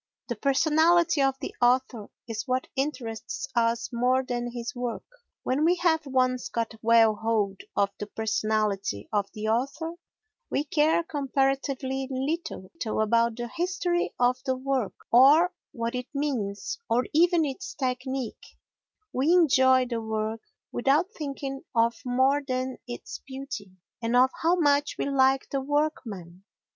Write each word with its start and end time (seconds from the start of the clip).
The 0.29 0.35
personality 0.35 1.21
of 1.21 1.37
the 1.39 1.53
author 1.61 2.07
is 2.27 2.47
what 2.47 2.65
interests 2.75 3.47
us 3.55 3.89
more 3.93 4.23
than 4.23 4.49
his 4.51 4.73
work. 4.73 5.03
When 5.43 5.63
we 5.63 5.75
have 5.75 6.07
once 6.07 6.49
got 6.49 6.73
well 6.81 7.13
hold 7.17 7.61
of 7.75 7.91
the 7.99 8.07
personality 8.07 9.07
of 9.13 9.27
the 9.35 9.47
author 9.49 9.93
we 10.49 10.63
care 10.63 11.03
comparatively 11.03 12.07
little 12.09 12.71
about 12.99 13.35
the 13.37 13.47
history 13.47 14.11
of 14.19 14.37
the 14.43 14.55
work 14.57 14.95
or 15.11 15.53
what 15.71 15.93
it 15.93 16.07
means 16.15 16.79
or 16.89 17.05
even 17.13 17.45
its 17.45 17.75
technique; 17.75 18.57
we 19.13 19.31
enjoy 19.31 19.85
the 19.85 20.01
work 20.01 20.41
without 20.71 21.11
thinking 21.15 21.61
of 21.75 22.01
more 22.03 22.41
than 22.41 22.79
its 22.87 23.19
beauty, 23.27 23.69
and 24.01 24.15
of 24.15 24.31
how 24.41 24.55
much 24.55 24.95
we 24.97 25.05
like 25.07 25.47
the 25.51 25.61
workman. 25.61 26.43